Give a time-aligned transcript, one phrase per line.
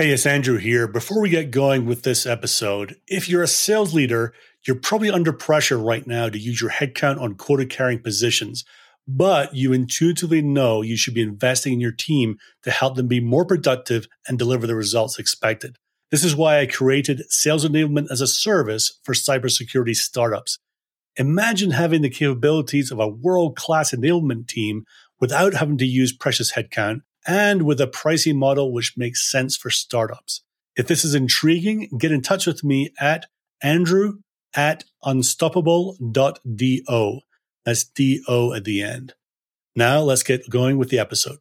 [0.00, 0.88] Hey, it's Andrew here.
[0.88, 4.32] Before we get going with this episode, if you're a sales leader,
[4.66, 8.64] you're probably under pressure right now to use your headcount on quota carrying positions,
[9.06, 13.20] but you intuitively know you should be investing in your team to help them be
[13.20, 15.76] more productive and deliver the results expected.
[16.10, 20.56] This is why I created Sales Enablement as a Service for cybersecurity startups.
[21.16, 24.84] Imagine having the capabilities of a world class enablement team
[25.20, 29.70] without having to use precious headcount and with a pricing model which makes sense for
[29.70, 30.42] startups.
[30.76, 33.26] If this is intriguing, get in touch with me at
[33.62, 34.18] andrew
[34.54, 37.20] at unstoppable.do.
[37.64, 39.14] That's D-O at the end.
[39.76, 41.38] Now let's get going with the episode.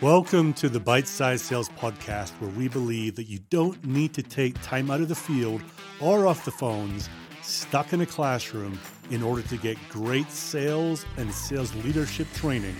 [0.00, 4.22] Welcome to the Bite Size Sales Podcast, where we believe that you don't need to
[4.22, 5.60] take time out of the field
[6.00, 7.10] or off the phones,
[7.50, 8.78] stuck in a classroom,
[9.10, 12.76] in order to get great sales and sales leadership training,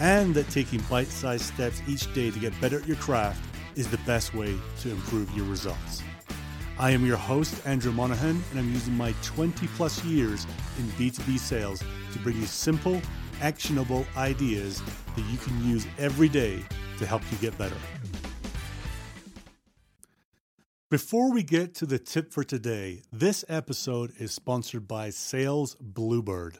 [0.00, 3.42] and that taking bite sized steps each day to get better at your craft
[3.76, 6.02] is the best way to improve your results.
[6.76, 10.44] I am your host, Andrew Monahan, and I'm using my 20 plus years
[10.78, 11.80] in B2B sales
[12.12, 13.00] to bring you simple,
[13.40, 14.82] actionable ideas
[15.14, 16.64] that you can use every day
[16.98, 17.76] to help you get better.
[20.94, 26.58] Before we get to the tip for today, this episode is sponsored by Sales Bluebird.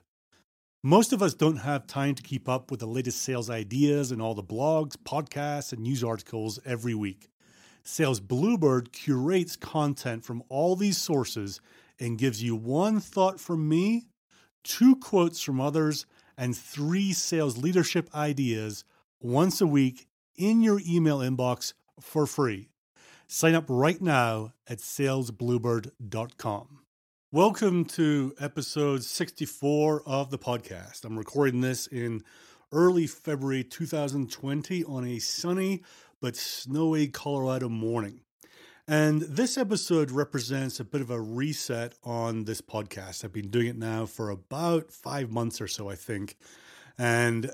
[0.82, 4.20] Most of us don't have time to keep up with the latest sales ideas and
[4.20, 7.28] all the blogs, podcasts, and news articles every week.
[7.84, 11.60] Sales Bluebird curates content from all these sources
[12.00, 14.08] and gives you one thought from me,
[14.64, 18.82] two quotes from others, and three sales leadership ideas
[19.20, 22.68] once a week in your email inbox for free.
[23.26, 26.80] Sign up right now at salesbluebird.com.
[27.32, 31.04] Welcome to episode 64 of the podcast.
[31.04, 32.22] I'm recording this in
[32.70, 35.82] early February 2020 on a sunny
[36.20, 38.20] but snowy Colorado morning.
[38.86, 43.24] And this episode represents a bit of a reset on this podcast.
[43.24, 46.36] I've been doing it now for about five months or so, I think.
[46.98, 47.50] And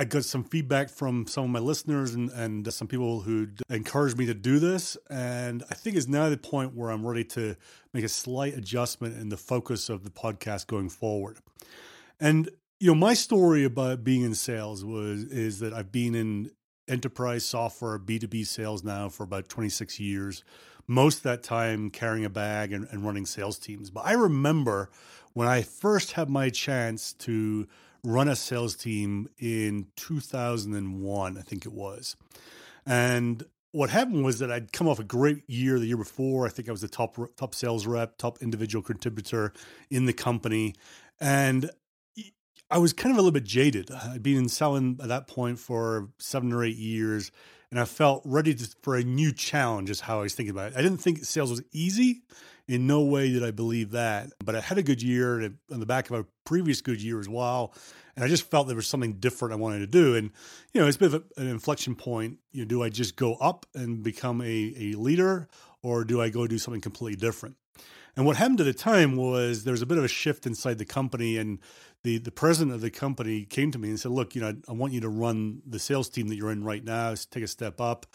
[0.00, 4.16] I got some feedback from some of my listeners and, and some people who encouraged
[4.16, 4.96] me to do this.
[5.10, 7.56] And I think it's now the point where I'm ready to
[7.92, 11.38] make a slight adjustment in the focus of the podcast going forward.
[12.20, 12.48] And,
[12.78, 16.52] you know, my story about being in sales was is that I've been in
[16.86, 20.44] enterprise software, B2B sales now for about 26 years.
[20.86, 23.90] Most of that time carrying a bag and, and running sales teams.
[23.90, 24.90] But I remember
[25.32, 27.66] when I first had my chance to
[28.08, 32.16] run a sales team in 2001, I think it was.
[32.86, 36.46] And what happened was that I'd come off a great year the year before.
[36.46, 39.52] I think I was the top top sales rep, top individual contributor
[39.90, 40.74] in the company,
[41.20, 41.70] and
[42.70, 43.90] I was kind of a little bit jaded.
[43.90, 47.30] I'd been in selling at that point for seven or eight years,
[47.70, 49.90] and I felt ready to, for a new challenge.
[49.90, 50.78] Is how I was thinking about it.
[50.78, 52.22] I didn't think sales was easy.
[52.68, 54.30] In no way did I believe that.
[54.44, 55.42] But I had a good year
[55.72, 57.72] on the back of a previous good year as well.
[58.14, 60.14] And I just felt there was something different I wanted to do.
[60.14, 60.30] And,
[60.72, 62.38] you know, it's a bit of an inflection point.
[62.52, 65.48] You know, do I just go up and become a, a leader
[65.82, 67.56] or do I go do something completely different?
[68.16, 70.78] And what happened at the time was there was a bit of a shift inside
[70.78, 71.60] the company, and
[72.02, 74.72] the the president of the company came to me and said, "Look, you know, I
[74.72, 77.14] want you to run the sales team that you're in right now.
[77.30, 78.06] Take a step up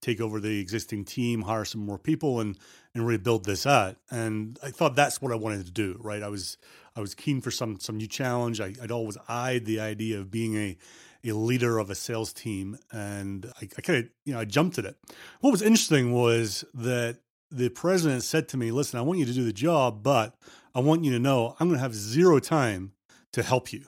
[0.00, 2.58] take over the existing team, hire some more people, and
[2.94, 3.96] and rebuild this out.
[4.10, 5.96] And I thought that's what I wanted to do.
[6.00, 6.56] Right, I was
[6.96, 8.60] I was keen for some some new challenge.
[8.60, 10.76] I, would always eyed the idea of being a
[11.24, 14.78] a leader of a sales team, and I, I kind of you know I jumped
[14.78, 14.96] at it.
[15.40, 17.18] What was interesting was that
[17.50, 20.34] the president said to me, "Listen, I want you to do the job, but
[20.74, 22.92] I want you to know I'm going to have zero time
[23.32, 23.84] to help you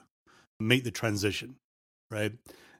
[0.59, 1.55] make the transition,
[2.11, 2.31] right?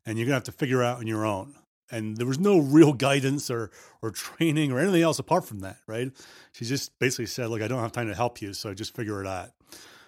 [0.06, 1.56] And you're going to have to figure out on your own."
[1.94, 3.72] And there was no real guidance or
[4.02, 6.12] or training or anything else apart from that right?
[6.52, 9.22] She just basically said look i don't have time to help you so just figure
[9.22, 9.52] it out.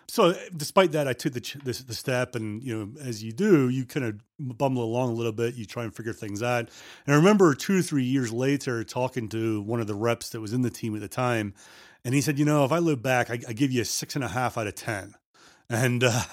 [0.08, 3.70] So despite that i took the, the, the step and you know as you do
[3.70, 4.20] you kind of
[4.58, 6.70] bumble along a little bit you try and figure things out.
[7.06, 10.42] And i remember two or three years later talking to one of the reps that
[10.42, 11.54] was in the team at the time
[12.04, 14.16] and he said you know if i look back i, I give you a six
[14.16, 15.16] and a half out of ten.
[15.70, 16.24] And uh,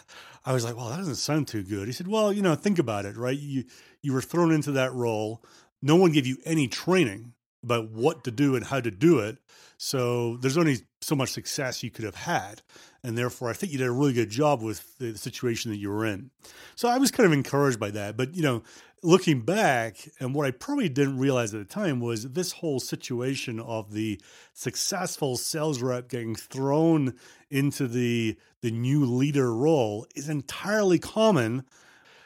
[0.44, 1.86] I was like, well, that doesn't sound too good.
[1.86, 3.38] He said, well, you know, think about it, right?
[3.38, 3.64] You
[4.00, 5.44] you were thrown into that role.
[5.80, 9.38] No one gave you any training about what to do and how to do it.
[9.78, 12.62] So there's only so much success you could have had.
[13.02, 15.90] And therefore, I think you did a really good job with the situation that you
[15.90, 16.30] were in.
[16.76, 18.16] So I was kind of encouraged by that.
[18.16, 18.62] But, you know,
[19.02, 23.58] looking back, and what I probably didn't realize at the time was this whole situation
[23.58, 24.20] of the
[24.52, 27.14] successful sales rep getting thrown
[27.50, 31.64] into the the new leader role is entirely common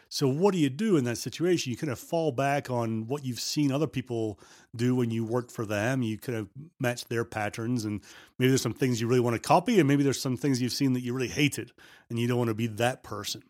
[0.09, 1.71] So, what do you do in that situation?
[1.71, 4.39] You kind of fall back on what you've seen other people
[4.75, 6.03] do when you work for them.
[6.03, 6.49] You kind of
[6.79, 8.01] match their patterns, and
[8.39, 10.73] maybe there's some things you really want to copy, and maybe there's some things you've
[10.73, 11.73] seen that you really hated,
[12.09, 13.43] and you don't want to be that person.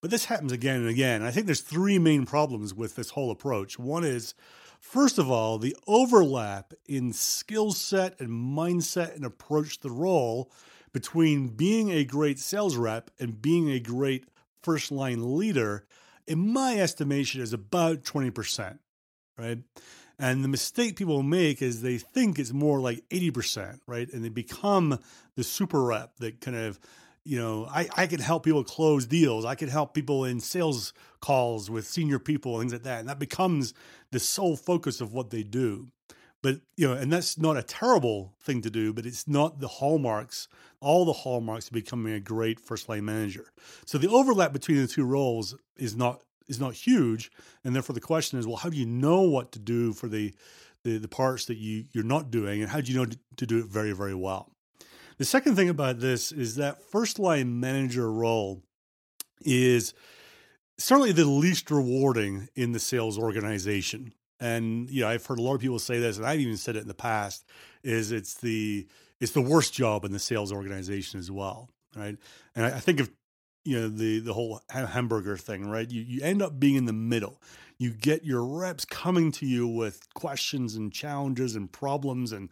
[0.00, 1.22] But this happens again and again.
[1.22, 3.78] I think there's three main problems with this whole approach.
[3.78, 4.34] One is,
[4.78, 10.52] first of all, the overlap in skill set and mindset and approach to the role
[10.92, 14.28] between being a great sales rep and being a great
[14.66, 15.86] first line leader,
[16.26, 18.80] in my estimation, is about 20%,
[19.38, 19.58] right?
[20.18, 24.12] And the mistake people make is they think it's more like 80%, right?
[24.12, 24.98] And they become
[25.36, 26.80] the super rep that kind of,
[27.22, 29.44] you know, I, I can help people close deals.
[29.44, 32.98] I can help people in sales calls with senior people things like that.
[32.98, 33.72] And that becomes
[34.10, 35.92] the sole focus of what they do.
[36.46, 39.66] But, you know, and that's not a terrible thing to do, but it's not the
[39.66, 40.46] hallmarks,
[40.80, 43.46] all the hallmarks of becoming a great first line manager.
[43.84, 47.32] So the overlap between the two roles is not is not huge.
[47.64, 50.34] And therefore the question is, well, how do you know what to do for the
[50.84, 53.58] the, the parts that you, you're not doing and how do you know to, do
[53.58, 54.52] it very, very well?
[55.18, 58.62] The second thing about this is that first line manager role
[59.40, 59.94] is
[60.78, 65.54] certainly the least rewarding in the sales organization and you know I've heard a lot
[65.54, 67.44] of people say this, and I've even said it in the past.
[67.82, 68.86] Is it's the
[69.20, 72.16] it's the worst job in the sales organization as well, right?
[72.54, 73.10] And I, I think of
[73.64, 75.90] you know the the whole hamburger thing, right?
[75.90, 77.40] You you end up being in the middle.
[77.78, 82.48] You get your reps coming to you with questions and challenges and problems, and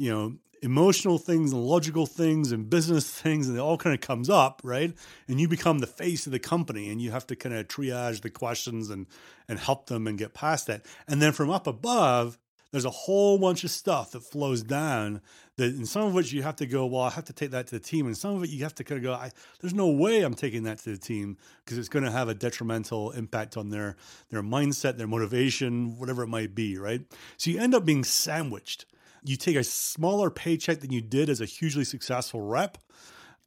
[0.00, 4.00] you know emotional things and logical things and business things and it all kind of
[4.00, 4.94] comes up right?
[5.28, 8.22] And you become the face of the company and you have to kind of triage
[8.22, 9.06] the questions and
[9.46, 10.86] and help them and get past that.
[11.06, 12.38] And then from up above
[12.70, 15.20] there's a whole bunch of stuff that flows down
[15.56, 17.66] that in some of which you have to go well i have to take that
[17.66, 19.74] to the team and some of it you have to kind of go I, there's
[19.74, 23.10] no way i'm taking that to the team because it's going to have a detrimental
[23.10, 23.96] impact on their
[24.30, 27.02] their mindset their motivation whatever it might be right?
[27.38, 28.86] So you end up being sandwiched
[29.24, 32.78] you take a smaller paycheck than you did as a hugely successful rep,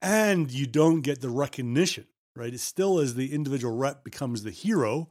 [0.02, 2.06] and you don't get the recognition,
[2.36, 2.54] right?
[2.54, 5.10] It still as the individual rep becomes the hero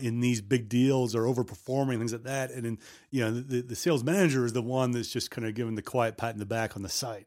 [0.00, 2.50] in these big deals or overperforming things like that.
[2.50, 2.78] And then,
[3.10, 5.82] you know, the, the sales manager is the one that's just kind of given the
[5.82, 7.26] quiet pat in the back on the side.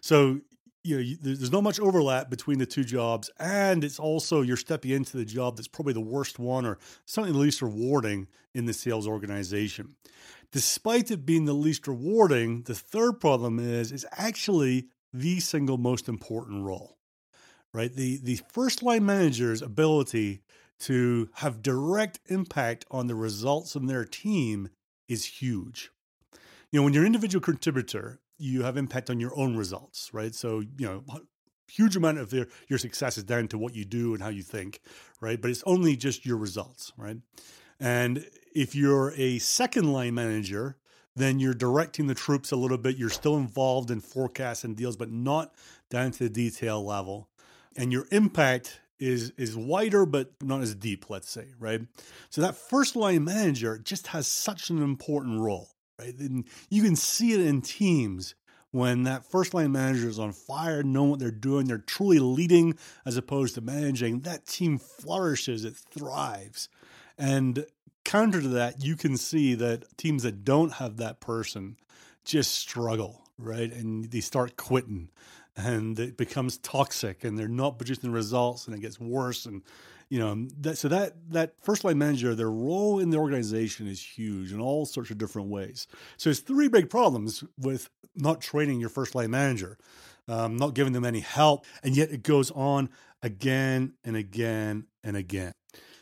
[0.00, 0.40] So,
[0.82, 3.30] you know, there's not much overlap between the two jobs.
[3.38, 7.32] And it's also you're stepping into the job that's probably the worst one or something
[7.32, 9.94] the least rewarding in the sales organization
[10.54, 16.08] despite it being the least rewarding, the third problem is is actually the single most
[16.08, 16.96] important role.
[17.72, 17.92] Right?
[17.92, 20.42] The the first line manager's ability
[20.80, 24.68] to have direct impact on the results of their team
[25.08, 25.90] is huge.
[26.70, 30.34] You know, when you're an individual contributor, you have impact on your own results, right?
[30.34, 31.04] So, you know,
[31.66, 34.42] huge amount of their, your success is down to what you do and how you
[34.42, 34.80] think,
[35.20, 35.40] right?
[35.40, 37.18] But it's only just your results, right?
[37.80, 40.76] And if you're a second line manager,
[41.16, 42.96] then you're directing the troops a little bit.
[42.96, 45.54] You're still involved in forecasts and deals, but not
[45.90, 47.28] down to the detail level.
[47.76, 51.80] And your impact is is wider but not as deep, let's say, right?
[52.30, 56.16] So that first line manager just has such an important role, right?
[56.18, 58.34] And you can see it in teams
[58.70, 62.76] when that first line manager is on fire, knowing what they're doing, they're truly leading
[63.06, 64.20] as opposed to managing.
[64.20, 66.68] That team flourishes, it thrives.
[67.18, 67.66] And
[68.04, 71.76] counter to that, you can see that teams that don't have that person
[72.24, 73.72] just struggle, right?
[73.72, 75.10] And they start quitting
[75.56, 79.62] and it becomes toxic and they're not producing results and it gets worse and
[80.08, 84.02] you know that so that that first line manager their role in the organization is
[84.02, 85.86] huge in all sorts of different ways
[86.16, 89.78] so there's three big problems with not training your first line manager
[90.26, 92.88] um, not giving them any help and yet it goes on
[93.22, 95.52] again and again and again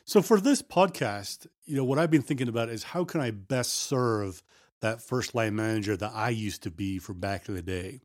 [0.04, 3.30] so for this podcast, you know, what I've been thinking about is how can I
[3.30, 4.42] best serve
[4.82, 8.00] that first line manager that I used to be from back in the day.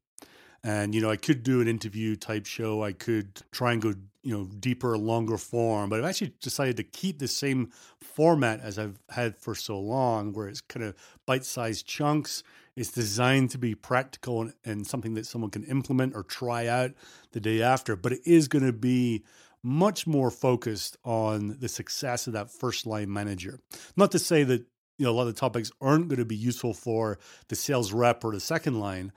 [0.64, 2.84] And you know, I could do an interview type show.
[2.84, 5.90] I could try and go, you know, deeper, longer form.
[5.90, 10.34] But I've actually decided to keep the same format as I've had for so long,
[10.34, 12.44] where it's kind of bite-sized chunks.
[12.76, 16.92] It's designed to be practical and, and something that someone can implement or try out
[17.32, 17.96] the day after.
[17.96, 19.24] But it is going to be
[19.68, 23.60] much more focused on the success of that first line manager.
[23.98, 24.66] Not to say that
[24.98, 27.20] you know a lot of the topics aren't going to be useful for
[27.50, 29.12] the sales rep or the second line,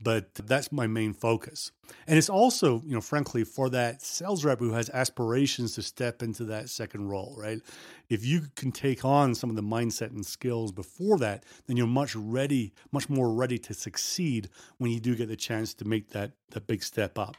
[0.00, 1.72] but that's my main focus.
[2.06, 6.22] And it's also, you know, frankly, for that sales rep who has aspirations to step
[6.22, 7.60] into that second role, right?
[8.08, 11.88] If you can take on some of the mindset and skills before that, then you're
[11.88, 16.10] much ready, much more ready to succeed when you do get the chance to make
[16.10, 17.36] that that big step up.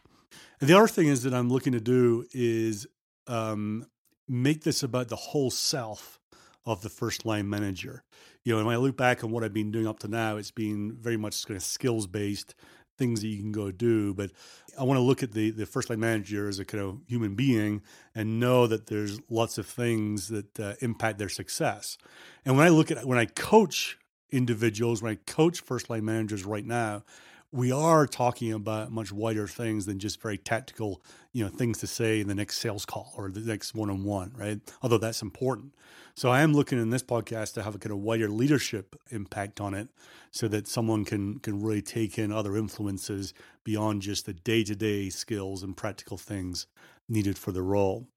[0.59, 2.87] And the other thing is that I'm looking to do is
[3.27, 3.85] um,
[4.27, 6.19] make this about the whole self
[6.65, 8.03] of the first line manager.
[8.43, 10.51] You know, when I look back on what I've been doing up to now, it's
[10.51, 12.55] been very much kind of skills based
[12.97, 14.13] things that you can go do.
[14.13, 14.31] But
[14.77, 17.35] I want to look at the the first line manager as a kind of human
[17.35, 17.81] being
[18.15, 21.97] and know that there's lots of things that uh, impact their success.
[22.45, 23.97] And when I look at when I coach
[24.31, 27.03] individuals, when I coach first line managers right now,
[27.51, 31.01] we are talking about much wider things than just very tactical,
[31.31, 34.03] you know, things to say in the next sales call or the next one on
[34.03, 34.59] one, right?
[34.81, 35.73] Although that's important.
[36.13, 39.61] So I am looking in this podcast to have a kind of wider leadership impact
[39.61, 39.87] on it
[40.31, 45.63] so that someone can can really take in other influences beyond just the day-to-day skills
[45.63, 46.67] and practical things
[47.07, 48.07] needed for the role.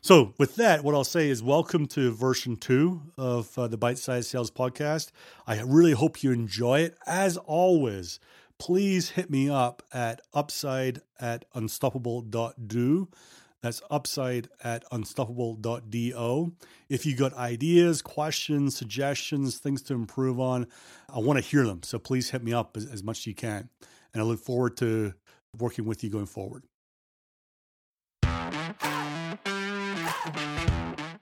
[0.00, 3.98] So, with that, what I'll say is welcome to version two of uh, the Bite
[3.98, 5.10] Size Sales Podcast.
[5.46, 6.96] I really hope you enjoy it.
[7.06, 8.20] As always,
[8.58, 13.08] please hit me up at upside at unstoppable.do.
[13.62, 16.52] That's upside at unstoppable.do.
[16.88, 20.66] If you got ideas, questions, suggestions, things to improve on,
[21.08, 21.82] I want to hear them.
[21.82, 23.68] So please hit me up as, as much as you can.
[24.12, 25.14] And I look forward to
[25.58, 26.64] working with you going forward.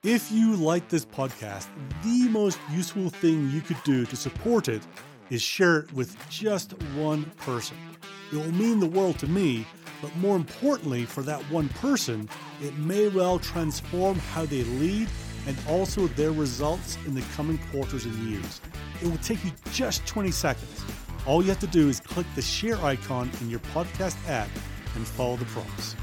[0.03, 1.67] If you like this podcast,
[2.03, 4.83] the most useful thing you could do to support it
[5.31, 7.76] is share it with just one person.
[8.33, 9.66] It will mean the world to me,
[10.02, 12.28] but more importantly, for that one person,
[12.62, 15.09] it may well transform how they lead
[15.47, 18.61] and also their results in the coming quarters and years.
[19.02, 20.85] It will take you just 20 seconds.
[21.26, 24.49] All you have to do is click the share icon in your podcast app
[24.95, 25.97] and follow the prompts.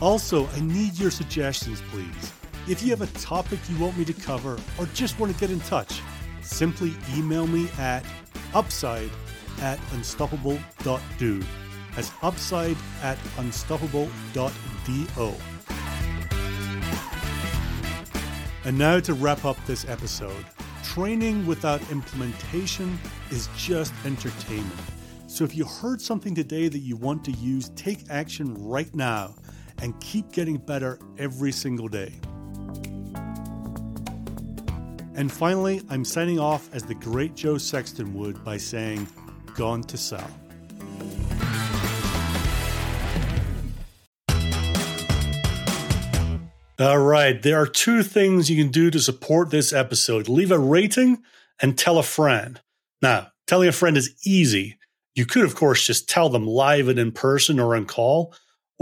[0.00, 2.32] Also, I need your suggestions, please.
[2.66, 5.50] If you have a topic you want me to cover or just want to get
[5.50, 6.00] in touch,
[6.40, 8.02] simply email me at
[8.54, 9.10] upside
[9.60, 11.42] at unstoppable.do.
[11.94, 15.34] That's upside at unstoppable.do.
[18.64, 20.46] And now to wrap up this episode.
[20.82, 22.98] Training without implementation
[23.30, 24.80] is just entertainment.
[25.26, 29.34] So if you heard something today that you want to use, take action right now
[29.82, 32.14] and keep getting better every single day.
[35.16, 39.06] And finally, I'm signing off as the great Joe Sexton would by saying,
[39.54, 40.28] Gone to sell.
[46.80, 50.58] All right, there are two things you can do to support this episode leave a
[50.58, 51.22] rating
[51.62, 52.60] and tell a friend.
[53.00, 54.76] Now, telling a friend is easy.
[55.14, 58.34] You could, of course, just tell them live and in person or on call.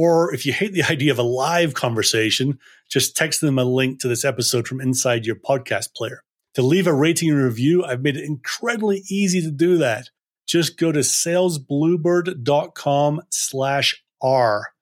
[0.03, 2.59] Or if you hate the idea of a live conversation,
[2.91, 6.25] just text them a link to this episode from inside your podcast player.
[6.55, 10.11] To leave a rating and review, I've made it incredibly easy to do that.
[10.47, 14.73] Just go to salesbluebird.com slash R.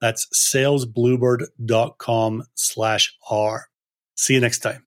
[0.00, 3.68] That's salesbluebird.com slash R.
[4.16, 4.85] See you next time.